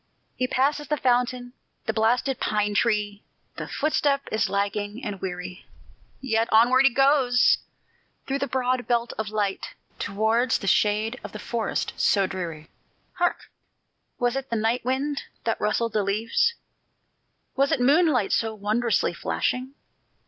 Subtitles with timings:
[0.35, 1.53] He passes the fountain,
[1.85, 3.23] the blasted pine tree;
[3.57, 5.67] The footstep is lagging and weary;
[6.19, 7.59] Yet onward he goes,
[8.25, 12.67] through the broad belt of light, Towards the shade of the forest so dreary.
[13.19, 13.51] Hark!
[14.17, 16.55] was it the night wind that rustled the leaves?
[17.55, 19.75] Was it moonlight so wondrously flashing?